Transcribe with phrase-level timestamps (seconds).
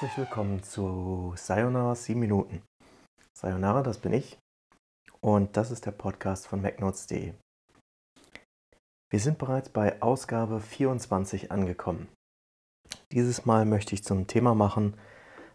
[0.00, 2.62] Herzlich willkommen zu Sayonara 7 Minuten.
[3.36, 4.38] Sayonara, das bin ich
[5.20, 7.34] und das ist der Podcast von MacNotes.de.
[9.10, 12.08] Wir sind bereits bei Ausgabe 24 angekommen.
[13.12, 14.98] Dieses Mal möchte ich zum Thema machen,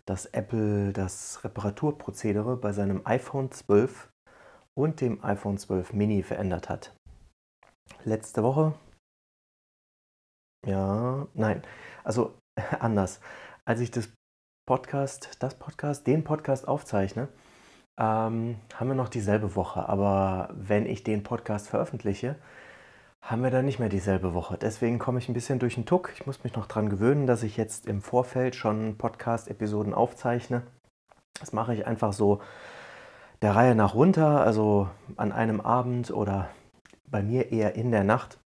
[0.05, 4.11] dass Apple das Reparaturprozedere bei seinem iPhone 12
[4.77, 6.95] und dem iPhone 12 Mini verändert hat.
[8.03, 8.75] Letzte Woche,
[10.67, 11.63] ja, nein,
[12.03, 12.37] also
[12.79, 13.19] anders.
[13.67, 14.07] Als ich das
[14.65, 17.27] Podcast, das Podcast, den Podcast aufzeichne,
[17.97, 19.87] ähm, haben wir noch dieselbe Woche.
[19.87, 22.35] Aber wenn ich den Podcast veröffentliche,
[23.21, 24.57] haben wir dann nicht mehr dieselbe Woche.
[24.57, 26.11] Deswegen komme ich ein bisschen durch den Tuck.
[26.15, 30.63] Ich muss mich noch daran gewöhnen, dass ich jetzt im Vorfeld schon Podcast-Episoden aufzeichne.
[31.39, 32.41] Das mache ich einfach so
[33.41, 36.49] der Reihe nach runter, also an einem Abend oder
[37.05, 38.39] bei mir eher in der Nacht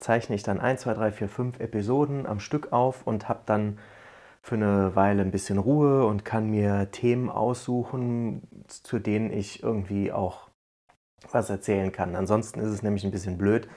[0.00, 3.78] zeichne ich dann 1, 2, 3, 4, 5 Episoden am Stück auf und habe dann
[4.42, 10.12] für eine Weile ein bisschen Ruhe und kann mir Themen aussuchen, zu denen ich irgendwie
[10.12, 10.48] auch
[11.30, 12.16] was erzählen kann.
[12.16, 13.68] Ansonsten ist es nämlich ein bisschen blöd,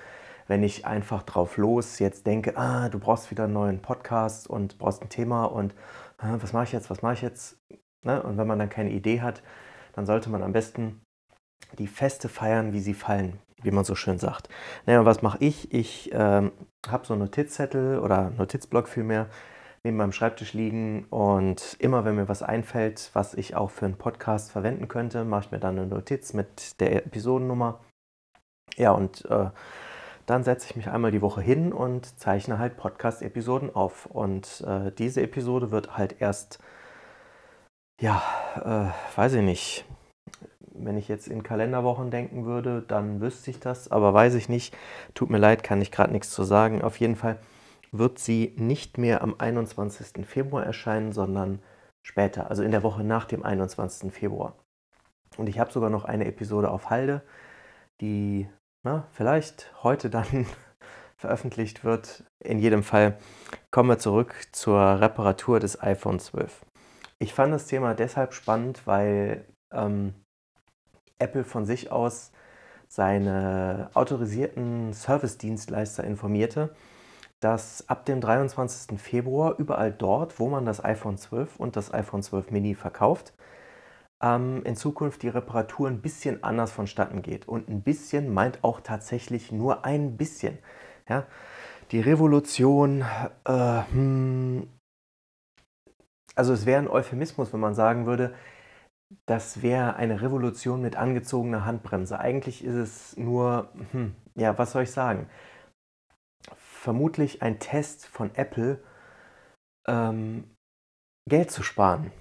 [0.48, 4.78] wenn ich einfach drauf los jetzt denke, ah, du brauchst wieder einen neuen Podcast und
[4.80, 5.76] brauchst ein Thema und
[6.18, 7.58] ah, was mache ich jetzt, was mache ich jetzt?
[8.04, 8.22] Ne?
[8.24, 9.44] Und wenn man dann keine Idee hat,
[9.94, 11.02] dann sollte man am besten
[11.78, 14.50] die Feste feiern, wie sie fallen, wie man so schön sagt.
[14.86, 15.72] Naja, was mache ich?
[15.74, 16.52] Ich ähm,
[16.88, 19.28] habe so einen Notizzettel oder Notizblock vielmehr
[19.86, 23.98] neben meinem Schreibtisch liegen und immer wenn mir was einfällt, was ich auch für einen
[23.98, 27.80] Podcast verwenden könnte, mache ich mir dann eine Notiz mit der Episodennummer.
[28.76, 29.52] Ja, und äh,
[30.26, 34.08] dann setze ich mich einmal die Woche hin und zeichne halt Podcast-Episoden auf.
[34.08, 36.60] Und äh, diese Episode wird halt erst,
[38.02, 38.24] ja,
[38.56, 39.86] äh, weiß ich nicht,
[40.74, 44.76] wenn ich jetzt in Kalenderwochen denken würde, dann wüsste ich das, aber weiß ich nicht.
[45.14, 46.82] Tut mir leid, kann ich gerade nichts zu sagen.
[46.82, 47.38] Auf jeden Fall
[47.98, 50.26] wird sie nicht mehr am 21.
[50.26, 51.62] Februar erscheinen, sondern
[52.02, 54.14] später, also in der Woche nach dem 21.
[54.14, 54.56] Februar.
[55.38, 57.22] Und ich habe sogar noch eine Episode auf Halde,
[58.02, 58.48] die
[58.84, 60.46] na, vielleicht heute dann
[61.18, 62.24] veröffentlicht wird.
[62.40, 63.18] In jedem Fall
[63.72, 66.66] kommen wir zurück zur Reparatur des iPhone 12.
[67.20, 70.14] Ich fand das Thema deshalb spannend, weil ähm,
[71.18, 72.32] Apple von sich aus
[72.88, 76.76] seine autorisierten Service-Dienstleister informierte,
[77.40, 79.00] dass ab dem 23.
[79.00, 83.34] Februar überall dort, wo man das iPhone 12 und das iPhone 12 Mini verkauft,
[84.22, 87.48] ähm, in Zukunft die Reparatur ein bisschen anders vonstatten geht.
[87.48, 90.58] Und ein bisschen meint auch tatsächlich nur ein bisschen.
[91.10, 91.26] Ja?
[91.92, 93.06] Die Revolution,
[93.46, 94.68] äh, hm,
[96.36, 98.34] also es wäre ein Euphemismus, wenn man sagen würde,
[99.26, 102.20] das wäre eine Revolution mit angezogener Handbremse.
[102.20, 105.30] Eigentlich ist es nur, hm, ja, was soll ich sagen?
[106.86, 108.80] Vermutlich ein Test von Apple,
[109.88, 110.44] ähm,
[111.28, 112.12] Geld zu sparen.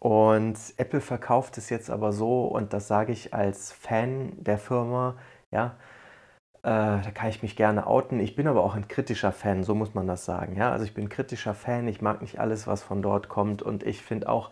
[0.00, 5.16] Und Apple verkauft es jetzt aber so, und das sage ich als Fan der Firma,
[5.52, 5.76] ja,
[6.64, 8.18] äh, da kann ich mich gerne outen.
[8.18, 10.56] Ich bin aber auch ein kritischer Fan, so muss man das sagen.
[10.56, 10.72] Ja?
[10.72, 14.02] Also ich bin kritischer Fan, ich mag nicht alles, was von dort kommt und ich
[14.02, 14.50] finde auch,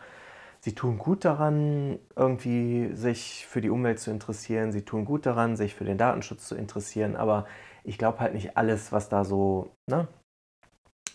[0.61, 5.57] sie tun gut daran, irgendwie sich für die Umwelt zu interessieren, sie tun gut daran,
[5.57, 7.47] sich für den Datenschutz zu interessieren, aber
[7.89, 10.09] ich glaube halt nicht alles, was da so ne,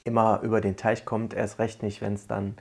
[0.04, 2.56] immer über den Teich kommt, erst recht nicht, wenn es dann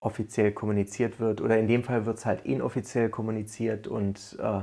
[0.00, 1.40] offiziell kommuniziert wird.
[1.40, 4.62] Oder in dem Fall wird es halt inoffiziell kommuniziert und äh,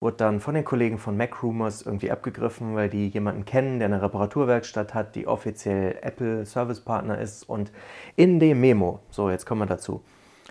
[0.00, 3.86] wurde dann von den Kollegen von Mac Rumors irgendwie abgegriffen, weil die jemanden kennen, der
[3.86, 7.48] eine Reparaturwerkstatt hat, die offiziell Apple Service Partner ist.
[7.48, 7.70] Und
[8.16, 10.02] in dem Memo, so jetzt kommen wir dazu,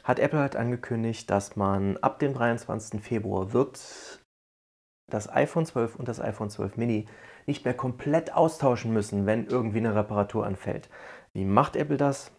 [0.06, 3.02] hat Apple halt angekündigt, dass man ab dem 23.
[3.02, 4.25] Februar wird
[5.12, 7.08] das iPhone 12 und das iPhone 12 Mini
[7.46, 10.90] nicht mehr komplett austauschen müssen, wenn irgendwie eine Reparatur anfällt.
[11.34, 12.32] Wie macht Apple das?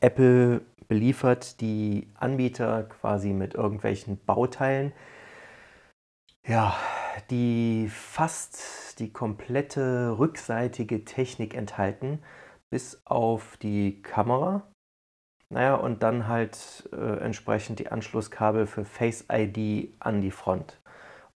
[0.00, 4.92] Apple beliefert die Anbieter quasi mit irgendwelchen Bauteilen,
[6.46, 6.74] ja,
[7.30, 12.22] die fast die komplette rückseitige Technik enthalten,
[12.70, 14.66] bis auf die Kamera.
[15.50, 20.80] Naja, und dann halt äh, entsprechend die Anschlusskabel für Face ID an die Front.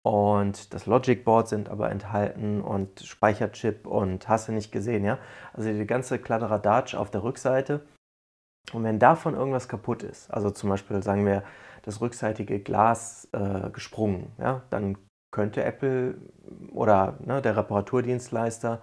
[0.08, 5.18] Und das Logic Board sind aber enthalten und Speicherchip und hast du nicht gesehen, ja?
[5.52, 7.82] Also die ganze Kladderadatsch auf der Rückseite
[8.72, 11.42] und wenn davon irgendwas kaputt ist, also zum Beispiel sagen wir
[11.82, 14.96] das rückseitige Glas äh, gesprungen, ja, dann
[15.30, 16.16] könnte Apple
[16.72, 18.80] oder ne, der Reparaturdienstleister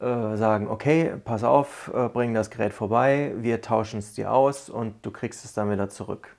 [0.00, 4.70] äh, sagen, okay, pass auf, äh, bring das Gerät vorbei, wir tauschen es dir aus
[4.70, 6.38] und du kriegst es dann wieder zurück.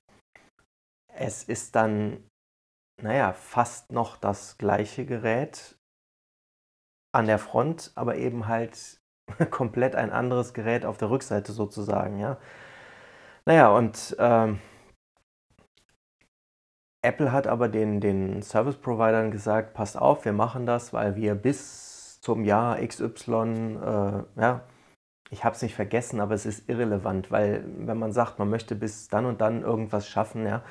[1.13, 2.24] Es ist dann,
[3.02, 5.78] naja, fast noch das gleiche Gerät
[7.14, 9.02] an der Front, aber eben halt
[9.52, 12.38] komplett ein anderes Gerät auf der Rückseite sozusagen, ja.
[13.46, 14.60] Naja, und ähm,
[17.02, 22.20] Apple hat aber den, den Service-Providern gesagt, passt auf, wir machen das, weil wir bis
[22.22, 24.62] zum Jahr XY, äh, ja,
[25.30, 28.76] ich habe es nicht vergessen, aber es ist irrelevant, weil wenn man sagt, man möchte
[28.76, 30.64] bis dann und dann irgendwas schaffen, ja,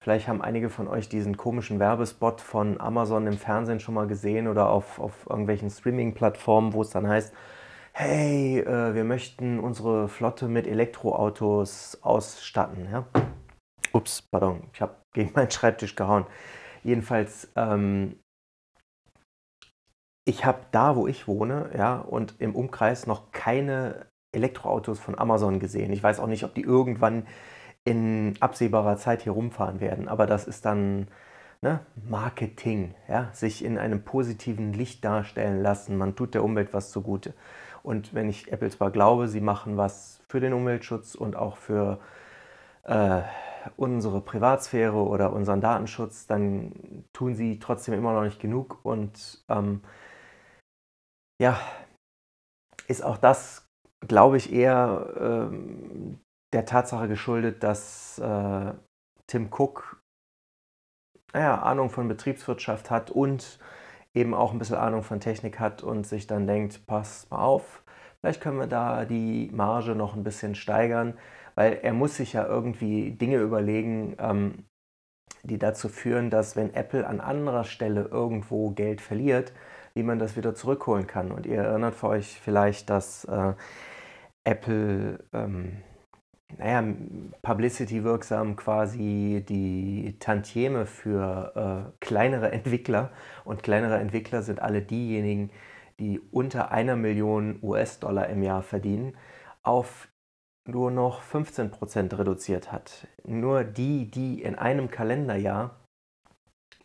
[0.00, 4.48] vielleicht haben einige von euch diesen komischen Werbespot von Amazon im Fernsehen schon mal gesehen
[4.48, 7.32] oder auf, auf irgendwelchen Streaming-Plattformen, wo es dann heißt,
[7.92, 12.88] hey, äh, wir möchten unsere Flotte mit Elektroautos ausstatten.
[12.90, 13.06] Ja?
[13.92, 16.26] Ups, pardon, ich habe gegen meinen Schreibtisch gehauen.
[16.84, 18.20] Jedenfalls, ähm,
[20.24, 25.58] ich habe da, wo ich wohne, ja, und im Umkreis noch keine Elektroautos von Amazon
[25.58, 25.92] gesehen.
[25.92, 27.26] Ich weiß auch nicht, ob die irgendwann
[27.88, 31.08] in absehbarer Zeit hier rumfahren werden, aber das ist dann
[31.62, 35.96] ne, Marketing, ja, sich in einem positiven Licht darstellen lassen.
[35.96, 37.34] Man tut der Umwelt was zugute.
[37.82, 42.00] Und wenn ich Apple zwar glaube, sie machen was für den Umweltschutz und auch für
[42.84, 43.22] äh,
[43.76, 48.78] unsere Privatsphäre oder unseren Datenschutz, dann tun sie trotzdem immer noch nicht genug.
[48.84, 49.82] Und ähm,
[51.40, 51.58] ja,
[52.88, 53.68] ist auch das,
[54.06, 56.20] glaube ich, eher ähm,
[56.52, 58.72] der Tatsache geschuldet, dass äh,
[59.26, 60.02] Tim Cook
[61.32, 63.58] naja, Ahnung von Betriebswirtschaft hat und
[64.14, 67.82] eben auch ein bisschen Ahnung von Technik hat und sich dann denkt, pass mal auf,
[68.20, 71.18] vielleicht können wir da die Marge noch ein bisschen steigern,
[71.54, 74.64] weil er muss sich ja irgendwie Dinge überlegen, ähm,
[75.42, 79.52] die dazu führen, dass wenn Apple an anderer Stelle irgendwo Geld verliert,
[79.94, 81.30] wie man das wieder zurückholen kann.
[81.30, 83.54] Und ihr erinnert euch vielleicht, dass äh,
[84.44, 85.82] Apple, ähm,
[86.56, 86.82] naja,
[87.42, 93.10] publicity-wirksam quasi die Tantieme für äh, kleinere Entwickler
[93.44, 95.50] und kleinere Entwickler sind alle diejenigen,
[96.00, 99.16] die unter einer Million US-Dollar im Jahr verdienen,
[99.62, 100.08] auf
[100.66, 103.08] nur noch 15% reduziert hat.
[103.24, 105.76] Nur die, die in einem Kalenderjahr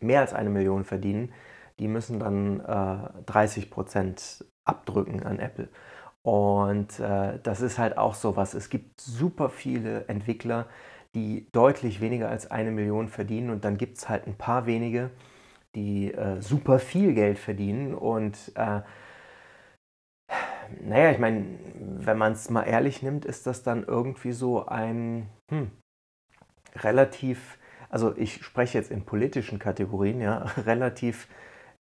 [0.00, 1.32] mehr als eine Million verdienen,
[1.78, 5.68] die müssen dann äh, 30% abdrücken an Apple.
[6.24, 8.54] Und äh, das ist halt auch so was.
[8.54, 10.66] Es gibt super viele Entwickler,
[11.14, 15.10] die deutlich weniger als eine Million verdienen und dann gibt es halt ein paar wenige,
[15.74, 18.80] die äh, super viel Geld verdienen und äh,
[20.80, 21.44] naja, ich meine,
[21.78, 25.70] wenn man es mal ehrlich nimmt, ist das dann irgendwie so ein hm,
[26.76, 27.58] relativ,
[27.90, 31.28] also ich spreche jetzt in politischen Kategorien, ja, relativ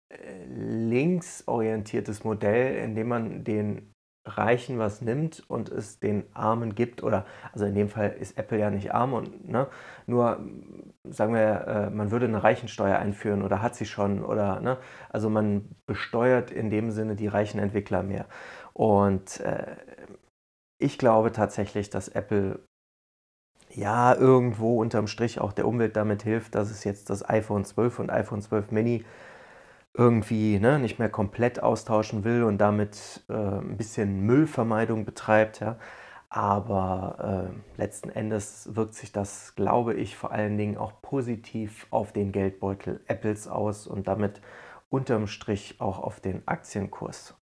[0.10, 3.94] äh, linksorientiertes Modell, in dem man den
[4.26, 8.58] Reichen was nimmt und es den Armen gibt, oder also in dem Fall ist Apple
[8.58, 9.68] ja nicht arm und ne,
[10.06, 10.40] nur
[11.04, 14.78] sagen wir, äh, man würde eine Reichensteuer einführen oder hat sie schon oder ne,
[15.10, 18.26] also man besteuert in dem Sinne die reichen Entwickler mehr.
[18.74, 19.76] Und äh,
[20.80, 22.60] ich glaube tatsächlich, dass Apple
[23.70, 28.00] ja irgendwo unterm Strich auch der Umwelt damit hilft, dass es jetzt das iPhone 12
[28.00, 29.06] und iPhone 12 Mini
[29.96, 35.60] irgendwie ne, nicht mehr komplett austauschen will und damit äh, ein bisschen Müllvermeidung betreibt.
[35.60, 35.78] Ja.
[36.30, 42.12] Aber äh, letzten Endes wirkt sich das, glaube ich, vor allen Dingen auch positiv auf
[42.12, 44.42] den Geldbeutel Apples aus und damit
[44.90, 47.36] unterm Strich auch auf den Aktienkurs.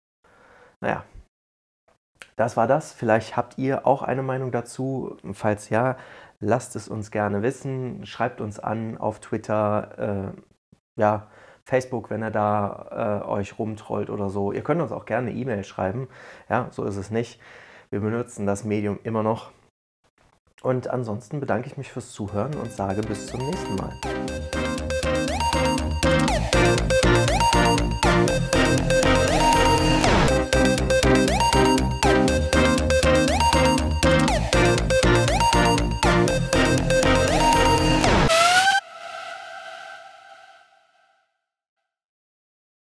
[0.81, 1.05] Naja,
[2.35, 2.91] das war das.
[2.91, 5.15] Vielleicht habt ihr auch eine Meinung dazu.
[5.31, 5.95] Falls ja,
[6.39, 8.05] lasst es uns gerne wissen.
[8.05, 10.41] Schreibt uns an auf Twitter, äh,
[10.99, 11.29] ja,
[11.71, 14.51] Facebook, wenn er da äh, euch rumtrollt oder so.
[14.51, 16.09] Ihr könnt uns auch gerne E-Mail schreiben.
[16.49, 17.39] Ja, so ist es nicht.
[17.89, 19.51] Wir benutzen das Medium immer noch.
[20.61, 24.40] Und ansonsten bedanke ich mich fürs Zuhören und sage bis zum nächsten Mal.